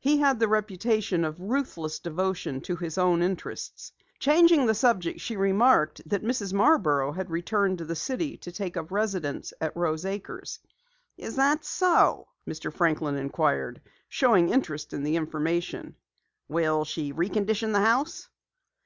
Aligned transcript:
He 0.00 0.16
had 0.16 0.40
the 0.40 0.48
reputation 0.48 1.26
of 1.26 1.38
ruthless 1.38 1.98
devotion 1.98 2.62
to 2.62 2.74
his 2.76 2.96
own 2.96 3.20
interests. 3.22 3.92
Changing 4.18 4.64
the 4.64 4.72
subject, 4.74 5.20
she 5.20 5.36
remarked 5.36 6.00
that 6.08 6.22
Mrs. 6.24 6.54
Marborough 6.54 7.12
had 7.12 7.28
returned 7.30 7.76
to 7.76 7.84
the 7.84 7.94
city 7.94 8.38
to 8.38 8.50
take 8.50 8.78
up 8.78 8.90
residence 8.90 9.52
at 9.60 9.76
Rose 9.76 10.06
Acres. 10.06 10.58
"Is 11.18 11.36
that 11.36 11.66
so?" 11.66 12.28
Mr. 12.48 12.72
Franklin 12.72 13.16
inquired, 13.16 13.82
showing 14.08 14.48
interest 14.48 14.94
in 14.94 15.02
the 15.02 15.16
information. 15.16 15.96
"Will 16.48 16.86
she 16.86 17.12
recondition 17.12 17.74
the 17.74 17.80
house?" 17.82 18.30